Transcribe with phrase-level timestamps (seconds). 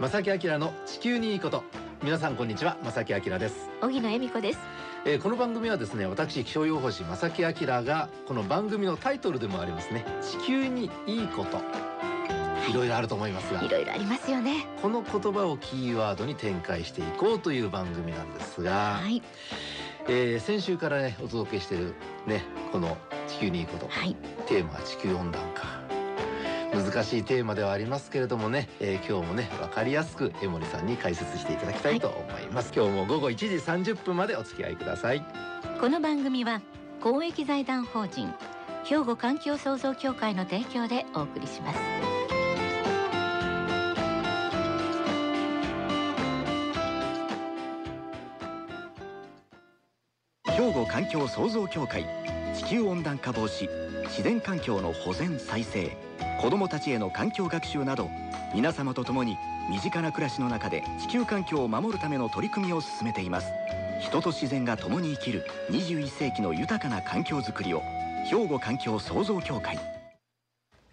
[0.00, 1.62] 正木明の地球にいいこと。
[2.02, 4.58] 皆さんこんにちは正木明です、小木野恵美子です。
[5.04, 7.52] えーこの番組はですね私気象予報士正木明
[7.84, 11.58] がこの番組のタイトルでもありますね地球にいいこと。
[12.70, 12.72] い。
[12.72, 13.62] ろいろあると思いますが。
[13.62, 14.66] いろいろありますよね。
[14.80, 19.22] この言葉をキーワードに展開していこうという番組なんですが、はい。
[20.08, 21.94] えー先週からねお届けしている
[22.26, 22.42] ね
[22.72, 22.96] この
[23.28, 24.16] 地球にいいこと、はい。
[24.46, 25.79] テーマは地球温暖化
[26.72, 35.24] 難しいテーマではありますけれどもね、えー今日もね分かりやすく江森さんに解説していただきたいと思います、今日も午後1時30分までお付き合いください。
[35.80, 36.62] この番組は
[37.00, 38.32] 公益財団法人
[38.84, 41.80] 兵庫環境創造協会の提供でお送りします。
[50.44, 52.04] 兵庫環境創造協会
[52.54, 53.68] 地球温暖化防止
[54.04, 55.96] 自然環境の保全再生
[56.40, 58.08] 子どもたちへの環境学習など
[58.54, 59.36] 皆様と共に
[59.68, 63.52] 身近な暮らしの中で地球環境を守るための取り組みを進めています。
[64.00, 67.82] 人と自然が共に生きる21世紀の豊かな環境づくりを
[68.24, 69.78] 兵庫環境創造協会。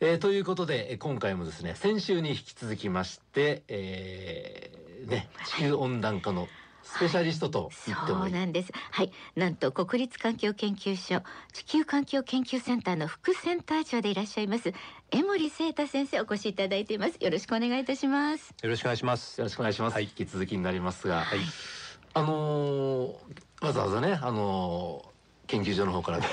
[0.02, 6.50] えーということでえ今回もですね先週に引き続きまして、えーね、地球温暖化の
[6.88, 8.72] スペシャリストと言ってそうもいい、なんです。
[8.92, 9.12] はい。
[9.36, 11.22] なんと国立環境研究所
[11.54, 14.74] 地球環境研究センターの副センター長でいらっしゃいます
[15.12, 17.18] 江森聖太先生お越しいただいています。
[17.20, 18.54] よろしくお願いいたします。
[18.64, 19.40] よろしくお願いします。
[19.40, 20.04] よろしくお願いします、はい。
[20.06, 21.40] 引き続きになりますが、はい。
[22.14, 23.14] あのー
[23.62, 26.26] わざわざねあのー研究所の方から今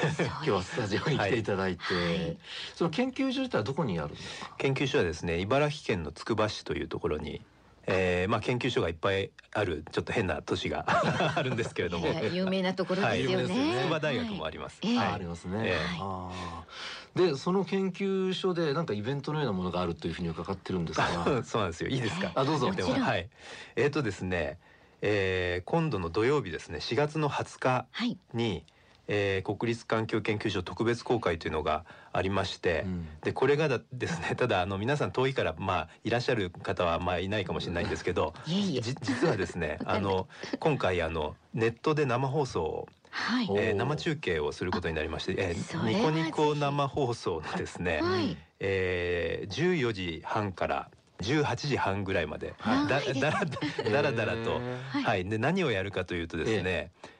[0.42, 2.36] 日はスタジオに来ていただいて、はい。
[2.74, 4.54] その研究所自体はどこにあるんですか？
[4.58, 7.40] 研究所はですね、茨城県のつくば市というところに、
[7.86, 10.84] えー、まあ研究所がいっぱいあるちょっと変な都市が
[11.36, 13.44] あるんですけれども、有名なところですよね、はい。
[13.44, 13.74] 有名ですよね。
[13.82, 14.80] 筑波大学もあります。
[14.82, 15.06] はいはい。
[15.08, 17.30] ありますね、えー。
[17.30, 21.42] でその研究所でなんかイベントのようなものがあるというふうに伺ってるんですが。
[21.44, 21.90] そうなんですよ。
[21.90, 22.32] いいですか？
[22.34, 22.70] あどうぞ。
[22.72, 23.28] ではい。
[23.76, 24.58] えっ、とですね、
[25.02, 28.18] えー、今度の土曜日ですね、4月の20日はい。
[28.32, 28.64] に、
[29.06, 33.06] えー、国立環境研究所特別公開というのがありまして、うん。
[33.22, 40.28] でこれがだですね ただあの皆さん遠いからまあいらっしゃる方はまあいないかもしれないんですけど 実はですねあの
[40.58, 43.46] 今回あのネットで生放送を、はい。
[43.48, 48.36] おえー生中継をすることになりまして、えーニコニコ生放送のですね、はい。
[48.60, 50.88] えー、14時半から
[51.20, 53.20] 18時半ぐらいまでだ長いですね。
[53.20, 54.60] だらだらだらと、
[54.98, 57.13] へはい、で何をやるかというとですね、えー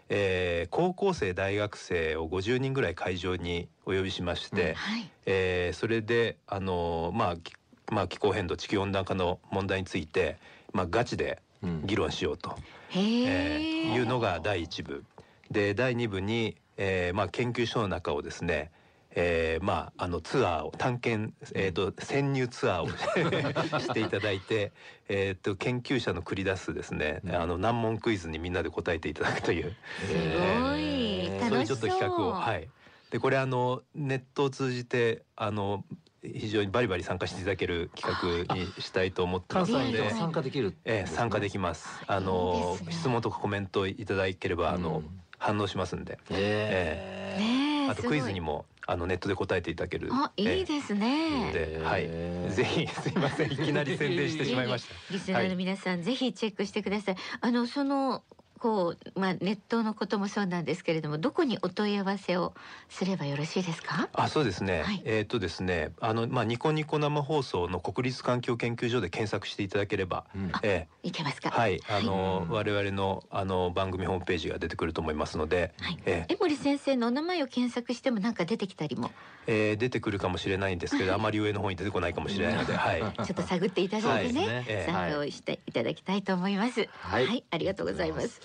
[0.71, 5.11] 高校生大学生を50人ぐらい会場にお呼びしまして、はい。
[5.27, 7.53] えーそれであのーまあき
[7.91, 10.37] まあ気候変動地球温暖化の問題について
[10.73, 11.87] まあガチでーうん。
[11.87, 12.57] 議論しようと、
[12.91, 15.05] へええ、ーいうのが第一部。
[15.51, 18.71] で第二部に、えーまあ研究所の中をですね
[19.15, 22.89] えーまああのツアーを探検えっ、と潜入ツアーを
[23.81, 24.73] していただいて
[25.09, 27.35] えっと研究者の繰り出すですね、うん。
[27.35, 29.75] あの難問クイズにみんなで答えていただくという。
[30.07, 30.21] すごい。
[30.21, 32.69] へーそういうちょっと企画をはい。
[33.11, 35.85] でこれあのネットを通じてあの
[36.23, 41.87] 非常にバリバリ参加していただける企画にしたいと思ってま関すので参加できる、ええ参加できます。
[42.07, 45.21] あの質問とかコメントいただければあの、うん。
[45.39, 50.09] 反応しますんで、えねえあとクイズにもあのネットで答えていただける。
[50.13, 50.73] あいいす。
[50.73, 52.09] ですね、ではい
[52.51, 54.95] ぜひすいませんいきなり宣伝してしまいました。
[55.13, 57.17] リスナーの皆さん、ぜひチェックしてください。
[57.41, 58.23] あのその
[58.59, 62.55] こうまあネットのこともそうなんですけれども、どこにお問い合わせを
[62.89, 64.09] すればよろしいですか？
[64.13, 71.51] あそうですね、はいえっ、とですねあのまあニコニコ生放送の国立環境研究所で検索していただければ、うんえいけますか？
[71.55, 75.99] えはいあの、はい我々のあの番組ホームページが出てくると思いますので、はい。
[76.07, 79.11] ええ江森先生のお名前を検索してもなんか出てきたりも、
[79.47, 83.01] えー出てくるかもしれないんですけど あまり上の方に出てこないかもしれないので、はい。
[83.17, 86.89] ちょっと探っていただいてね、はいええ参加をしていただきたいと思います。
[87.01, 88.41] はいありがとうございます。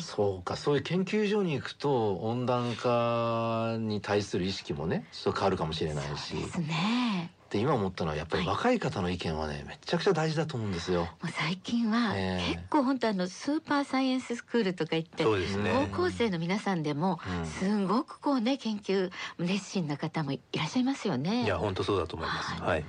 [0.00, 7.32] そうかそういう研究所に行くと温暖化に対する意識もねちょっと変わるかもしれないしそうですね。
[7.50, 11.02] で今思ったのはやっぱりはい若い方の意見はねめちゃくちゃ大事だと思うんですよ。
[11.02, 15.86] もう最近はええ結構本当あのスーパーサイエンススクールとか言ってね。
[15.92, 21.44] 高校生の皆さんでもうんすごくこうね研究熱心な方もいらっしゃいますよね。
[21.44, 22.54] いや本当そうだと思います。
[22.54, 22.84] ははい。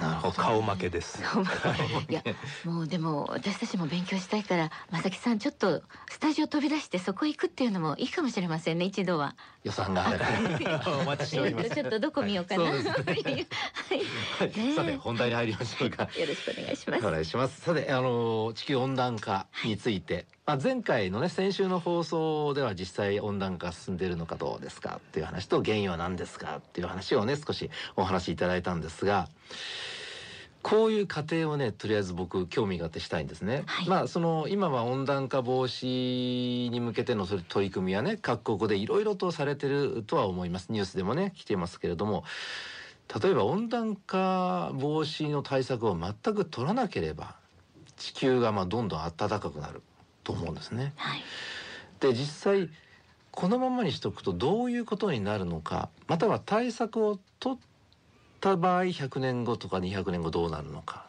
[0.00, 1.22] なるほど顔負けです。
[2.08, 2.22] いや
[2.64, 9.34] もうでも私たちも勉強したいから正木さんちょっとスタジオ飛び出してそこ行くっていうのもいいかもしれませんね一度は。
[9.64, 10.20] 予算がある。
[11.00, 11.70] お待ちしております。
[11.70, 12.70] ちょっとどこ見ようかな。
[12.70, 13.46] そうですね
[14.38, 16.04] はい、さて本題に入りましょうか。
[16.04, 17.06] よろしくお願いします。
[17.06, 17.60] お願いします。
[17.60, 29.28] さて、あの地球温暖化について、まあ前回のね先週の放送では実際温暖化進んでいるのかどうですかっていう話と原因は何ですかっていう話をね少しお話しいただいたんですが、
[30.66, 33.62] こういう過程をねとりあえず僕興味があってしたいんですね。
[33.66, 33.88] はい。
[33.88, 40.72] まあその今は温暖化防止に向けてのそれ取り組みはね各国でいろいろとされてるとは思います。
[40.72, 42.24] ニュースでもね来てますけれども。
[43.22, 47.36] 例えば温暖化防止の対策を全く取らなければ
[47.96, 49.80] 地球がまあどんどん暖かくなる。
[50.26, 50.92] と思うんですね。
[50.96, 51.22] はい。
[52.00, 52.68] で実際
[53.30, 57.58] このままにしておくとどういうことになるのかまたは対策を取っ
[58.40, 61.06] た場合100年後とか200年後どうなるのか、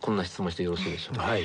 [0.00, 1.22] こんな質問してよろしいでしょうか？
[1.22, 1.42] はい。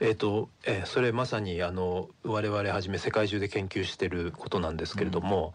[0.00, 5.54] えーとえーそれまさにあの我々はじめ世界中で研究していることなんですけれども、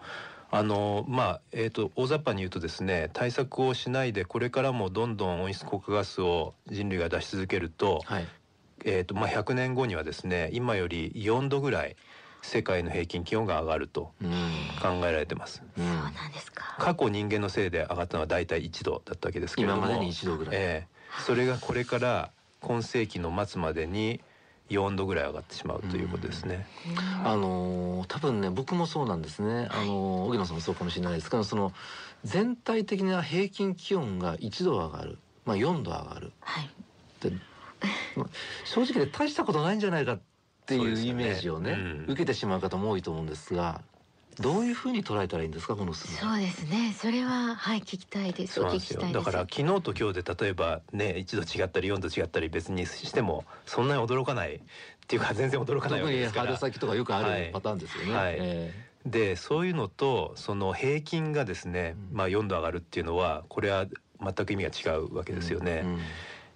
[0.52, 8.28] あのまあえー、と大雑把に言うとですね対策をしないでこれからもどんどん温室効果ガスを人類が出し続けると,、はい、
[8.86, 11.96] えーとまあ、100年後にはですね今より4度ぐらい
[12.44, 14.32] 世界の平均気温が上がるとうん
[14.82, 15.64] 考えられてます。
[15.78, 20.56] うんそうなんですか過去人間のせいで上がったのは大体1度だったわけですけれども今までに一度ぐらい。
[20.56, 20.94] ええ
[21.26, 24.20] それがこれから今世紀の末までに
[24.70, 26.66] 4度ぐらい上がってしまうということですね。
[27.24, 29.68] あのー多分ね僕もそうなんですね。
[29.72, 31.72] あのー荻野さんもそうかもしれないですけどその
[32.24, 36.32] 全体的な平均気温が1度上がる、まあ4度上がる。
[36.42, 36.70] はい
[37.22, 37.32] で
[38.16, 38.28] まあ
[38.66, 40.24] 正直で大したことないんじゃないかって
[40.74, 41.24] いうそうですよね。
[41.24, 42.06] イメージをねうん。
[42.08, 43.82] 受けてしまう方も多いと思うんですが
[44.40, 46.96] どういうふうに捉えたらいいんですかこの数字そうですね。
[46.98, 48.60] それははい聞きたいです。
[48.60, 48.68] だ
[49.22, 54.60] から昨日と今日で例えばね1度違ったり4度違ったり別にしてもそんなに驚かないっ
[55.08, 56.46] ていうか全然驚かないわけですから。
[56.48, 56.58] 春。
[56.58, 57.46] 先とかよくあはい。
[57.48, 58.14] るパターンですよね。
[58.16, 58.38] はい。
[58.40, 58.74] え
[59.06, 62.18] でそういうのとその平均がですね、うん。
[62.18, 63.86] まあ、4度上がるっていうのはこれは
[64.20, 65.82] 全く意味が違うわけえですよね。
[65.84, 66.00] うん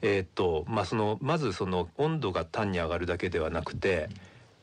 [0.02, 4.10] えーっとまあそのまずその温度が単に上がるだけではなくて、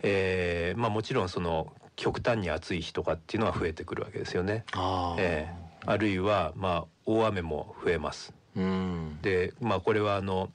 [0.02, 4.64] えーまあもちろんその極端に暑い日とかっていうのは増えてくるわけですよね。
[4.72, 8.32] ああ、えーあるいはまあ大雨も増えます。
[8.56, 10.50] うん、でまあこれはあの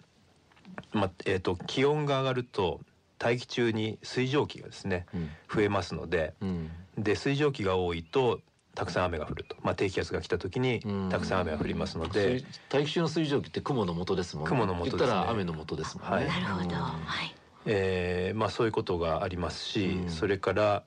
[0.91, 2.79] まあえーっと気温が上がると
[3.19, 8.39] 大気中に水蒸気がですねうん増えますのでうんで水蒸気が多いと
[8.75, 11.09] たくさん雨が降ると、まあ、低気圧が来た時にうん。
[11.09, 12.39] たくさん雨が降りますので。
[12.39, 14.49] 水、大気中の水蒸気って雲の元ですもんね。
[14.49, 14.99] 雲の元ですね。
[14.99, 16.15] 言ったら雨の元ですもんね。
[16.15, 16.27] はい。
[16.27, 16.75] なるほど。
[16.75, 17.35] うんはい。
[17.65, 20.09] えーまあ、そういうことがありますし、うん。
[20.09, 20.83] それから、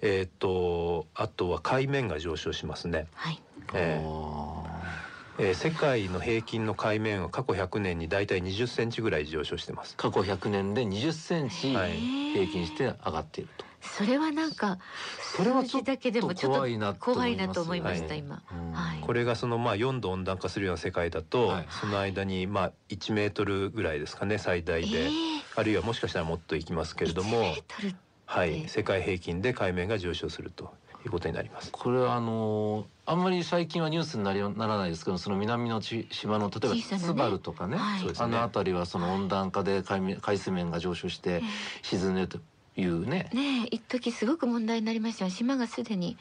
[0.00, 3.40] えー、とあとは海面が上昇しますね、はい。
[3.74, 5.42] えあー。
[5.44, 9.94] えー世界の平均の海面は過去100年にだいたい20センチぐらい上昇してます。
[9.96, 11.92] ー過去100年で20センチはい。
[12.32, 13.67] 平均して上がっていると。
[13.80, 14.78] それはなんか
[15.36, 18.18] それはちょっ数字だけでもちょっと怖いなと思怖いなと思いましたはい。
[18.18, 18.42] 今。
[19.02, 21.66] これがそのまあ4度温暖化するような世界だと、はい。
[21.70, 27.94] その間にまあ1メートルぐらいですかね最大で、えーあるいはもしかしたらもっといきますけれども1メートル
[28.26, 30.72] はい、ええ世界平均で海面が上昇すると
[31.04, 31.72] いうことになります。
[31.72, 37.06] これはあのーあんまり最近はニュースになりならないですけどその南のち島の例えば小さなね。
[37.08, 37.76] ツバルとかね。
[37.78, 38.00] はい。
[38.18, 41.42] あの辺りはその温暖化で海面海水面が上昇して
[41.82, 42.38] 沈んでると
[42.80, 43.28] いうね。
[43.32, 45.30] ねえ一時すごく問題になりましたよ。
[45.30, 46.16] 島がすでに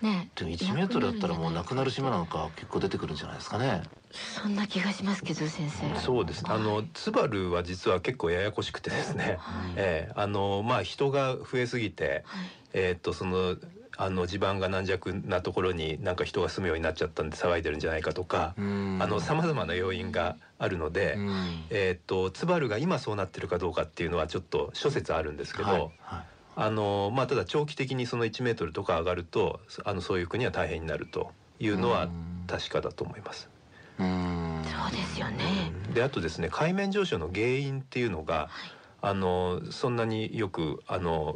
[0.00, 3.82] ねでも1メートルだったらもうなくなる島なんか結構出てくるんじゃないですかね。
[4.10, 6.00] そんな気がしますけど先生。
[6.00, 6.44] そうです。
[6.46, 9.72] あのツバルは実は結構ややこしくてですね、はい。
[9.76, 12.48] ええあのまあ人が増えすぎて、はい。
[12.72, 13.56] えーっとその
[14.00, 18.98] あの地盤が軟弱なところになんか人が住むようになっちゃったんで騒いでるんじゃないかとか、うん。
[19.02, 21.64] あの様々な要因があるので、うん。
[21.70, 25.90] えーっとツバルが今そうなってるかどうかっていうのはちょっと諸説あるんですけど、はいはい。
[26.54, 32.44] あのまあただ長期的にその1メートルとか上がるとあのそういう国は大変になるというのはうん。
[32.46, 33.50] 確かだと思います。
[33.98, 34.62] うん。
[34.64, 35.72] そうですよね。
[35.92, 38.48] であとですね海面上昇の原因っていうのが
[39.02, 41.34] あのそんなによくあの、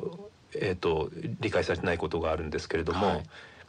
[0.55, 3.23] えー、と理解されてないことがあるんですけれども、はい。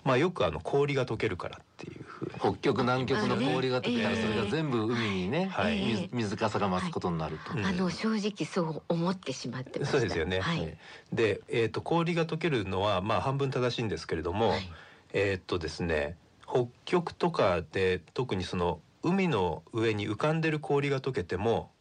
[0.03, 2.31] まあよくあの氷が溶けるからっていうふうに。
[2.37, 5.79] 北極南極の氷が溶けたらええそれが全部海にね、はい。
[5.79, 7.57] 水水かさが増すことになると。
[7.57, 7.65] うん。
[7.65, 9.97] あの正直そう思ってしまってました。
[9.99, 10.41] そうですよね。
[10.41, 10.77] はい。
[11.13, 14.69] で、えー、と氷が溶けるのはまあ半分正しいんですけれども、はい。
[15.13, 21.71] えーっとですね北極とかで特にその海の上に浮かんでる氷が溶けても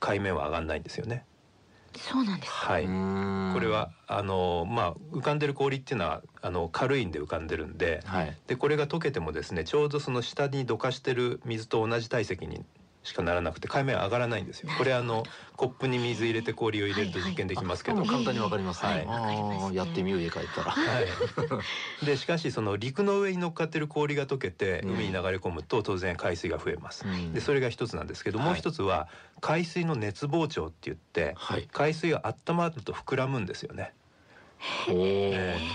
[0.00, 1.24] 海面は上がんないんですよね。
[1.96, 2.52] そうなんです。
[2.52, 3.50] はい、うん。
[3.54, 8.36] これはあのまあ浮かんでる氷っていうのはあの軽いんで浮かんでるんではい。
[8.46, 12.64] でこれが溶けてもですねちょうどその下にどかしてる水と同じ体積に
[13.08, 14.70] しかならなくて海面は上がらないんですよ。
[14.76, 15.24] これあの
[15.56, 19.06] コップに水入れて氷を入れると実験できますけど、簡単にわかりますね。
[19.06, 20.70] はいやってみよう家帰ったら。
[20.70, 21.06] はい、
[22.04, 27.06] でしかしその陸の上に乗っかってる氷が溶けてうん海に流れ込むと当然海水が増えます。
[27.06, 29.08] うんでそれが一つなんですけど、はいもう一つは
[29.40, 31.66] 海水の熱膨張って言ってはい。
[31.72, 33.94] 海水が温まると膨らむんですよね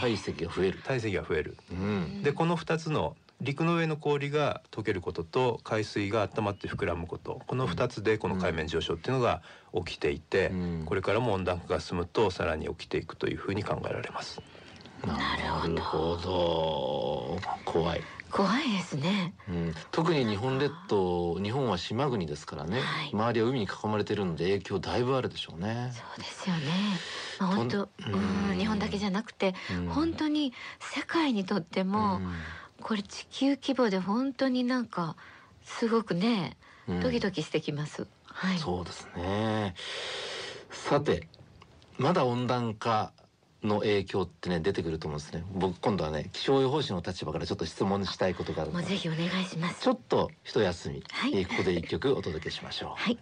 [0.02, 0.80] 体積が増える。
[0.84, 2.22] 体積が増えるうん。
[2.22, 7.42] でこの2つの陸の上の氷が溶けることと海水が温まって膨らむこと。
[7.46, 9.42] この2つでこの海面上昇っていうのが
[9.86, 10.84] 起きていて、うん。
[10.86, 14.42] これからも温暖化が進むとさらに起きていくというふうに考えられます。
[15.06, 15.18] な
[15.68, 17.40] るほど。
[17.66, 19.34] 怖い、怖いですね。
[19.50, 23.10] うん、特に日本列島日本は島国ですからね、はい。
[23.12, 25.92] 周りは海に囲まれてるので影響だいぶあるでしょうね。
[25.94, 26.62] そうですよね、
[27.40, 29.88] まあ、本当うん日本だけじゃなくてうん。
[29.90, 32.22] 本当に世界にとっても
[32.84, 35.16] これ地球規模で本当になんか
[35.64, 37.00] すごくねうん。
[37.00, 38.58] ドキドキしてきます、はい。
[38.58, 39.74] そうですね。
[40.70, 41.28] さて
[41.98, 43.14] まだ温暖化
[43.64, 45.46] の影響ってね出てくると思うんですね。
[45.54, 49.82] 僕今度はね気象予報士の立場からちょっと質問したいことがあるのでもうぜひお願いします。
[49.82, 51.32] ちょっと一休み、はい。
[51.38, 53.02] えーここで一曲お届けしましょう。
[53.02, 53.18] はい。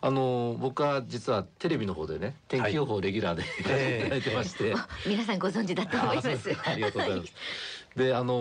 [0.00, 4.06] あのー僕は実はテレビの方でね天気予報レギュラーで、ええ。
[4.06, 6.56] いただいてまして、あ 皆さんご存知だと思います。
[6.64, 7.32] ありがとうございます。
[7.96, 8.34] であの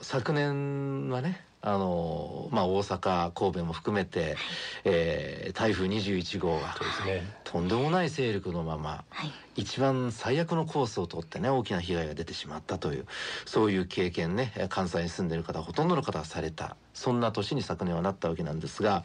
[0.00, 4.36] ー昨年はねあのーまあ大阪神戸も含めて、
[4.84, 6.74] えー台風21号が
[7.06, 7.34] ね。
[7.44, 13.06] とんでもない勢力のままはい一番最悪のコースを通ってね大きな被害が出てしまったという
[13.44, 19.04] そういう経験ねえー関西に住んでいる方ほとんどの方がされたそんな年に昨年はなったわけなんですが、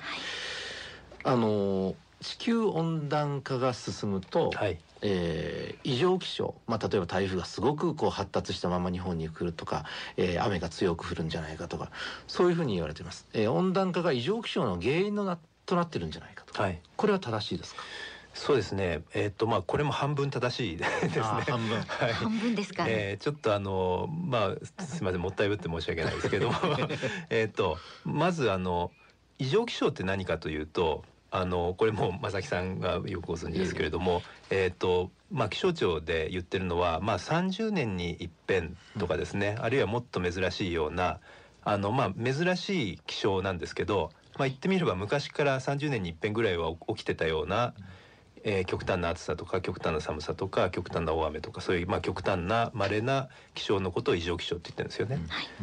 [1.24, 4.80] あのー地球温暖化が進むと、はい。
[5.08, 9.86] えー異常気象、まあ、例えば台風がすごくこう発達したまま日本に来るとか、
[10.18, 11.92] えー雨が強く降るんじゃないかとか
[12.28, 16.80] そういうふうに言われています、えー温暖化が異常気象の原因のなとなってるんじゃないかと、はい。
[16.96, 17.82] これは正しいですか？
[18.34, 19.02] そうですね。
[19.14, 21.22] えっ、とまあこれも半分正しいですね。
[21.22, 22.14] 半分 はい。
[22.14, 26.56] 半分ですか、えーちょっとあのまあすみませんもったいぶって申し訳ないですけども
[27.30, 28.92] えっとまずあの
[29.40, 31.04] 異常気象って何かというと
[31.38, 41.20] あのこれも正木さんがよくご存知ですけれども、えっとまあ気象庁で言ってるのはまあ30年に一遍とかですね、あるいはもっと珍しいような
[41.66, 47.74] あのまあ珍しい気象なんですけど、まあ言ってみれば昔から30年に一遍ぐらいは起きてたような。
[48.48, 55.18] えー極端な暑さとか極端な寒さとか極端な大雨とかそういうまあ極端な稀な気象のことを異常気象って言ってるんですよね。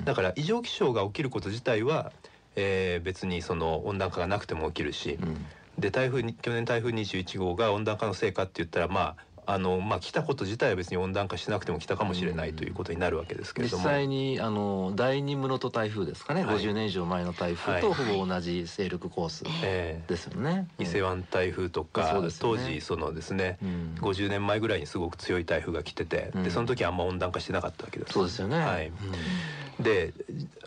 [0.05, 2.11] だから異常気象が起きること自体は、
[2.57, 5.47] えー別にその温暖化がなくても起きるし、うん
[5.79, 13.83] で台風に去年台風21号が温暖化のせいかって言ったらまああのまあ来たこと自体は別に温暖化しなくても来たかもしれないということになるわけですけれども。
[13.83, 16.57] 実際にあの第二室戸台風ですかね、はい。
[16.59, 18.07] 50年以上前の台風とはい。
[18.07, 20.01] ほぼ同じ勢力コースえ。
[20.07, 20.69] ですよね。
[20.79, 23.95] ー伊勢湾台風とか、当時そのですね、うん。
[24.01, 26.45] 50年前ぐらいにすごく強い台風が来てて、うん。
[26.45, 28.13] でその時はあんま温暖化してなかったわけです。
[28.13, 28.59] そうですよね。
[28.59, 28.89] はい。
[28.89, 29.83] うん。
[29.83, 30.15] で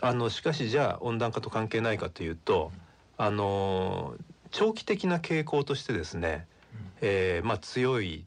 [0.02, 2.72] あのしかしじゃあ温暖化と関係ないかというと
[3.16, 4.14] あの
[4.56, 6.46] 長期的な傾向としてですね、
[7.02, 8.24] えーまあ、強い、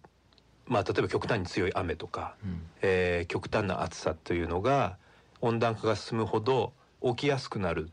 [0.67, 2.61] まあ、例えば極端に強い雨とか、うん。
[2.83, 4.97] えー極端な暑さというのが
[5.41, 6.71] 温暖化が進むほど
[7.03, 7.89] 起きやすくなる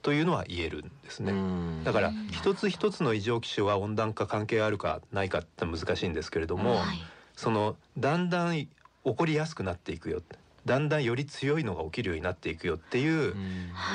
[0.00, 1.32] というのは言えるんですね。
[1.32, 1.84] うん。
[1.84, 6.98] だから一つ一つの異常気象は温暖化関係あるかないかって難しいんですけれども、はい。
[7.36, 8.68] そのだんだん起
[9.04, 10.22] こりやすくなっていくよ。
[10.64, 13.34] だんだんより強いのが起きるようになっていくよっていう、う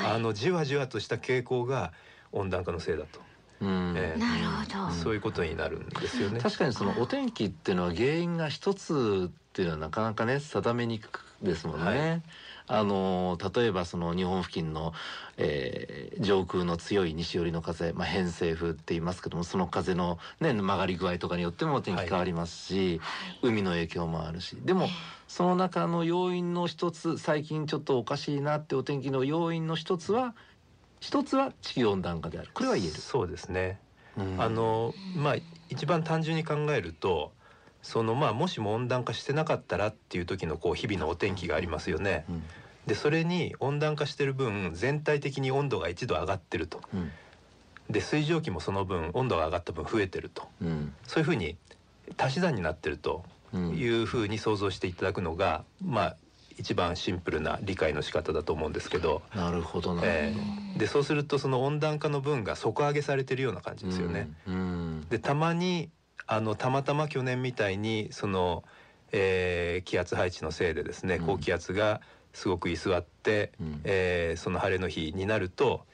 [0.06, 1.92] あのじわじわとした傾向が
[2.30, 3.29] 温暖化のせいだと、うん
[3.62, 6.40] えなるほど、そういうことになるんですよね。
[6.40, 11.84] 確かにそのお天気っていうのは原因が一つっていうのはなかなかね定めにくくですもんね。
[11.84, 12.22] はい。
[12.72, 14.92] あの例えばその日本付近の、
[15.36, 23.00] えー上空の強い西寄りの風、まあ、偏西風って言いますけどもその風の、ね、曲がり具合とかによってもお天気変わりますし、
[23.40, 24.56] 海の影響もあるし。
[24.60, 24.88] でも
[25.26, 30.34] その中の要因の一つ最近ちょっとおかしいなってお天気の要因の一つは
[31.00, 32.92] 一つは地球温暖化であるこれは言える。
[32.94, 33.80] そうですね。
[34.16, 35.36] うんあのまあ
[35.68, 37.32] 一番単純に考えると。
[37.82, 42.24] そのまあもしも温暖化してなかったらっていう時のこう日々のお天気がありますよね。
[42.28, 42.42] うん
[42.86, 46.82] でそれに温暖化してる分全体的に温度が1度上がってると。
[46.92, 47.10] うん
[47.88, 50.46] で水蒸気もその分温度が上がった分増えてると。
[50.60, 51.56] うんそういうふうに
[52.18, 56.16] 足し算になってるとうんいうふうに想像していただくのが、まあ
[56.60, 60.02] 一番シンプルな理解の仕方だと思うんですけど、なるほどな。
[60.04, 64.28] えーでそうするとその温暖化の分が底上げされてるような感じですよね。
[64.46, 64.54] うん。
[64.54, 65.90] うんでたまに
[66.26, 68.62] あのたまたま去年みたいにその、
[69.12, 72.00] えー気圧配置のせいでですねうん高気圧が
[72.32, 75.86] すごく居座って、うんえーその晴れの日になると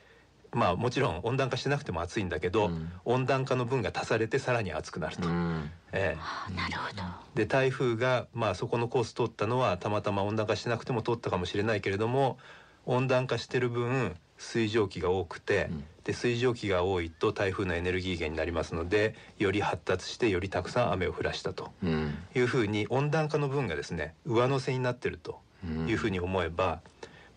[0.52, 2.90] まあもちろん温暖化してなくても暑いんだけど、うん。
[3.04, 5.28] 温暖化の分が足されてさらに暑くなると。
[5.28, 5.70] うん。
[5.92, 7.02] えあなるほど。
[7.02, 12.38] ーで台風が、まあ、そこのコース通ったのはたまたま温暖化してなくても通ったかもしれないけれども
[12.86, 15.84] 温暖化してる分水蒸気が多くて、うん。
[16.04, 21.72] で水蒸気が多いと台風のエネルギー源になりますのでより発達してよりたくさん雨を降らしたと。
[21.82, 22.14] うん。
[22.34, 25.88] いうふうに温暖化の分がですね上乗せになってるとうん。
[25.88, 26.80] いうふうに思えば、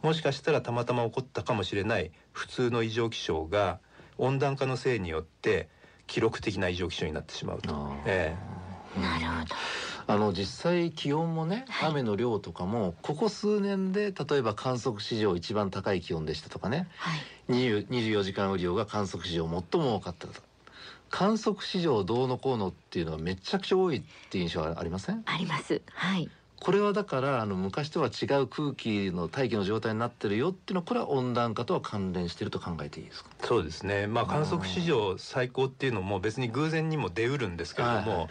[0.02, 3.80] もしかしたらたまたま起こったかもしれない普通の異常気象が
[4.18, 5.70] 温暖化のせいによって
[6.08, 7.74] 記録的な異常気象になってしまうと。
[7.74, 8.02] あー。
[8.06, 8.36] え
[9.00, 9.56] なるほど。
[10.08, 11.90] あの実際気温もね、はい。
[11.92, 16.88] 雨の量とかもここ数年で例えば観測史上一番高い気温でしたとかね。
[16.98, 17.20] はい。
[17.50, 20.34] 20 24時間雨量が観測史上最も多かったと。
[21.12, 25.24] 観測史上どうのこうのっていうのはめちゃくちゃ多いっていう印象はありません？
[25.26, 25.82] あります。
[25.94, 26.30] はい
[26.62, 33.30] これはだからあの昔とは違う空気の大気の状態になってるよっていうのはこれは温暖化とは関連していると考えていいですか？
[33.42, 34.08] えそうですね。
[34.08, 38.30] まあ観測史上最高っていうのも別に偶然にも出うるんですけれども、はいはい。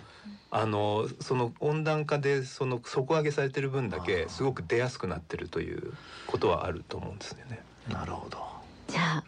[0.50, 7.66] あのその温暖化でその底上げされてる分だけすごく出やすくなってるということはあると思うんですよね。
[7.86, 8.38] なるほど
[8.88, 9.24] じゃあ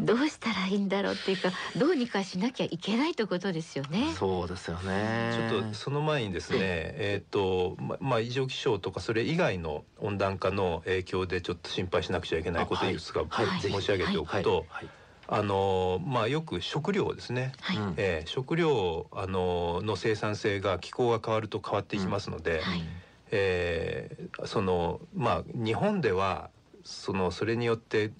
[0.00, 4.12] どうしたらいいんだろうっていうかどうにかしなきゃいけないということですよね。
[4.18, 5.48] そうですよね。
[5.48, 12.92] ちょっとその前にですね、えっ、とままあ異常気象とかそれ以外の温暖化の影響でちょっと心配しなくちゃいけないことい。
[12.92, 13.60] いくつかはい。
[13.60, 14.88] 申し上げておくと、はい。
[15.28, 17.52] あのまあよく食料ですね。
[17.60, 17.94] はい、うん。
[17.98, 22.82] えー食料あのの生産性が気候が変わると変わっていきますので、はい。
[23.30, 26.50] えーそのまあ日本では
[26.84, 28.10] そのそれによって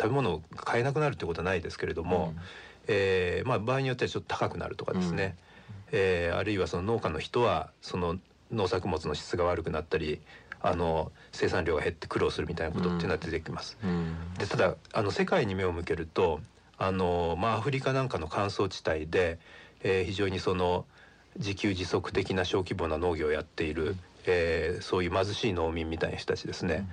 [0.00, 2.34] 食べ物を買えなくなるということはないですけれども、
[2.86, 5.36] えーまあ場合によってはちょっと高くなるとかですね、
[5.92, 8.16] えーあるいはその農家の人はその
[8.52, 10.20] 農作物の質が悪くなったり
[10.60, 13.76] あの生産量が減って苦労するみたいなことっていうのは出てきます。
[13.82, 14.16] うん。
[14.38, 16.40] でただあの世界に目を向けると
[16.78, 19.38] あの、まあ、アフリカなんかの乾燥地帯で、
[19.82, 20.86] えー非常にその
[21.36, 26.88] 自給自足的な小規模な農業をやっている、えーそういう貧しい農民みたいな人たちですね。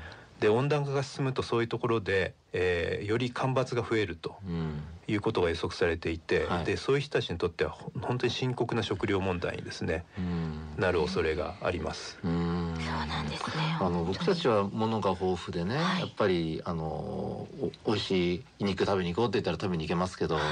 [0.46, 4.84] で温暖化が進むとそういうところで、えーより干ばつが増えるとうん。
[5.08, 6.66] いうことが予測されていて、はい。
[6.66, 7.72] でそういう人たちにとっては
[8.02, 10.76] 本当に深刻な食料問題にですねうん。
[10.78, 12.20] なる恐れがあります。
[12.24, 12.76] うん。
[12.78, 16.00] そうなんですねあの僕たちは物が豊富でね、はい。
[16.02, 20.44] やっぱりあのお美味しい肉食べに行こうって言ったら食べに行けますけど、はい。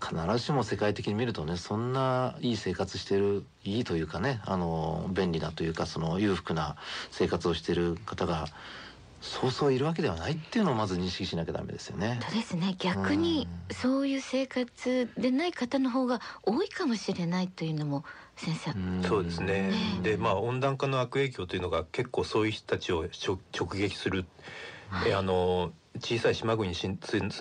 [0.00, 6.76] 必ずしも世界的に見るとねそんないい生活してるいいというかねあの便利なというかその裕福な
[7.10, 8.46] 生活をしてる方が
[9.20, 12.20] そうそういるわけではないっていうのをまず認識しなきゃダメですよね。
[12.22, 18.04] そうですね逆にうんそういう生活でない方の方が多いかもしれないというのも
[18.36, 19.70] 先生、んそうですね。
[19.96, 23.06] うんで、まあ温暖化の悪影響というのが結構そういう人たちを
[23.54, 24.24] 直撃する。
[24.90, 26.88] はあの小さい島国に住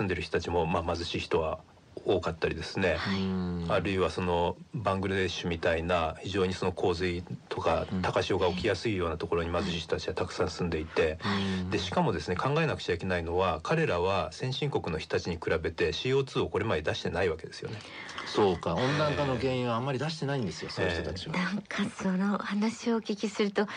[0.03, 1.59] んでる人たちもまあ貧しい人は
[2.07, 2.95] 多かったりですね。
[2.95, 11.19] はいうんあるいはそのバングラデシュみたいな非常にその洪水とかうん高潮が起きやすいようなところに貧しい人たちはたくさん住んでいて。
[11.61, 17.77] うんでしかもですね考えなくちゃいけないのは彼らは先進国の人たちに比べて CO2 をこれまで出してないわけですよね。
[18.25, 21.37] そうか温暖化の原因はあんまり出してないんですよ、そういう人たちは。
[21.37, 23.67] なんかその話をお聞きすると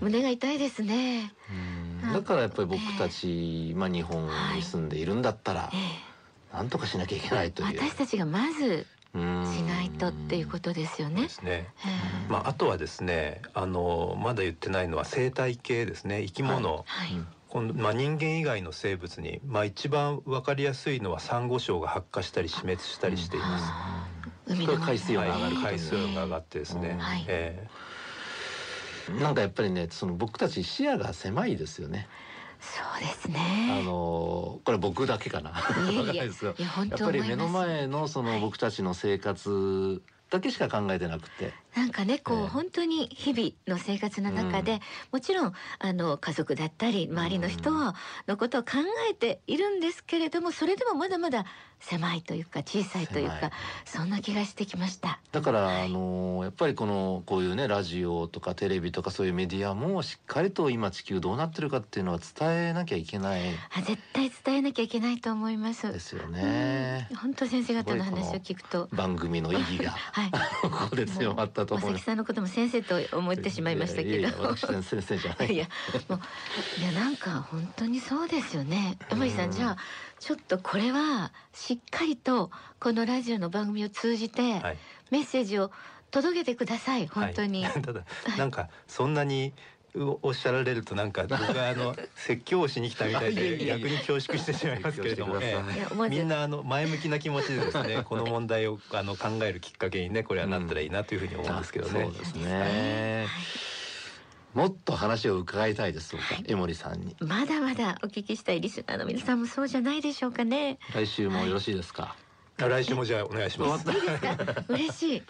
[0.00, 1.32] 胸が痛いですね。
[1.50, 6.09] うんだからやっぱり僕たち、まあ、日本に住んでいるんだったらえ
[6.52, 7.80] なんとかしなきゃいけないとえいう。
[7.80, 11.22] 私たちがまずうんしないとっていうことですよね。
[11.22, 11.28] で。
[11.28, 11.50] すね。
[11.50, 11.88] え
[12.28, 12.30] え。
[12.30, 16.22] まあ、あとはですねあのまだ言ってないのは生態系ですね。
[16.26, 24.54] 生き物、はい、うん今度まあ、人間以外の生物に、まあ、一番わかりやすいのはサンゴ礁が発火したり死滅したりしています。
[24.78, 25.56] 海水温が上がる。
[25.56, 27.24] 海水温が上がってですね、はい。
[27.26, 27.68] え。
[29.18, 32.06] なんかやっぱりねその僕たち視野が狭いですよね。
[32.60, 33.82] そうですあね。
[33.84, 35.50] のこれ僕だけかな。
[35.90, 36.98] いやわかんいやないですよいやっ。
[36.98, 44.80] ぱり目の前のそはいの僕たちの生活だけしか考えてなくて、なんかねこう、ええ本当に日々の生活の中で、
[45.12, 47.92] もちろんあの家族だったり周りの人うん
[48.26, 48.70] のことを考
[49.10, 51.44] えているんですけれどもそれでもまだまだ
[51.80, 53.50] 狭いというか小さいというか
[53.84, 55.20] そんな気がしてきました。
[55.32, 63.40] だから、はいあのやっぱりこのこういうねラジオとかテレビとかそういうメディアもしっかりと今地球どうなってるかっていうのは伝えなきゃいけない
[63.74, 65.90] あ絶対伝えなきゃいけないと思います。
[65.90, 67.08] ですよね。
[67.10, 68.88] うん本当先生方の話を聞くと。
[68.92, 70.30] 番組の意義がはい。
[70.62, 71.92] ここで強まったと思います。
[71.92, 74.56] まさきさんのことも先生と思ってしまいましたけど。
[74.56, 75.52] 先生じゃない。
[75.52, 75.68] いや
[76.08, 78.98] もういやなんか本当にそうですよね。
[79.08, 79.76] 山森さうんんじゃあ
[80.18, 84.76] ちょっとこれはしっかりとこのラジオの番組を通じてはい
[85.10, 85.70] メッセージを
[86.10, 87.06] 届けてください。
[87.06, 87.64] 本当に。
[87.64, 88.04] はいただ
[88.36, 89.52] なんかそんなにう
[90.22, 95.36] おっしゃられるとなんか 僕があの説教をしに来たみたいで逆に恐縮してしまいますけれども、
[96.08, 102.04] みんなあの前向きな気持ちでですね この問題をあの考えるきっかけにねこれはなったらいいなというふうに思うんですけどね。
[102.04, 103.26] そうですね。
[104.54, 107.14] もっと話を伺いたいです僕は江森さんに。
[107.20, 110.78] まだまだお聞きしたいリスナーの皆さんもそうじゃないでしょうかね。
[110.92, 112.16] 来週もよろしいですか？
[112.68, 113.86] 来週もじゃあお願いします。
[114.68, 115.16] 嬉しい。
[115.16, 115.22] い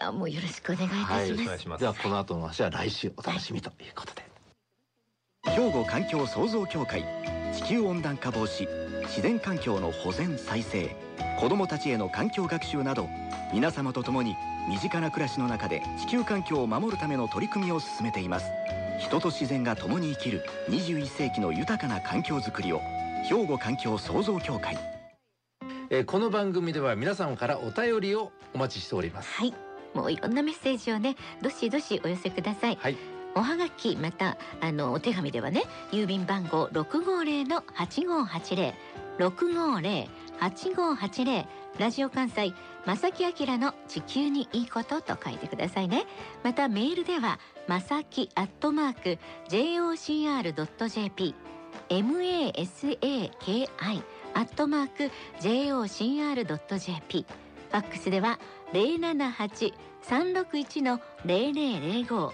[0.00, 1.42] やもうよろしくお願いいたはいします。
[1.42, 4.24] お願いしますではこの後の話は来週お楽しみということで。
[5.50, 7.04] 兵庫環境創造協会
[7.52, 8.66] 地球温暖化防止
[9.02, 10.96] 自然環境の保全再生
[11.38, 13.08] 子どもたちへの環境学習など
[13.52, 14.34] 皆様と共に
[14.68, 18.50] 身近な暮らしの中で地球環境を守るための取り組みを進めています
[18.98, 22.80] 人と自然が共に生きる21世紀の豊かな環境づくりを
[23.28, 24.78] 兵庫環境創造協会
[25.94, 29.32] えーこの番組では皆さんからお便りをお待ちしております。
[29.32, 29.54] はい。
[29.94, 32.78] もういろんなメッセージをねどしどしお寄せください。
[32.80, 32.96] はい。
[33.36, 38.74] おはがきまたあのお手紙ではね郵便番号六五零の八五八零。
[39.18, 40.08] 六五零
[40.40, 41.46] 八五八零。
[41.78, 42.52] ラジオ関西
[42.86, 46.06] 正木明の地球にいいことと書いてくださいね。
[46.42, 51.36] またメールではまさきアットマーク jocr.jp
[51.88, 54.02] masaki
[54.34, 57.26] アットマーク jocr.jp
[57.70, 58.38] ファックスでは
[58.72, 62.32] 零七八三六一の零零零五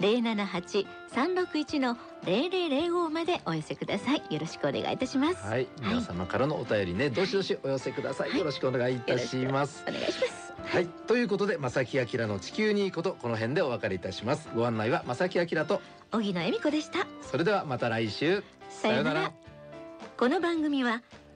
[0.00, 4.22] 零七八三六一の零零零五までお寄せください。
[4.30, 5.46] よろしくお願いいたします。
[5.46, 8.30] はい、皆様からのお便りね、どしどしお寄せください。
[8.30, 9.84] はいよろしくお願いいたします。
[9.86, 10.54] お願いします。
[10.64, 14.48] はい、ということで、正木明の地球にいいこと、この辺でお別れいたします。
[14.54, 15.82] ご案内は正木明と、
[16.12, 17.06] 荻野恵美子でした。
[17.22, 18.42] それではまた来週。
[18.68, 19.32] さようなら。
[20.16, 21.02] この番組は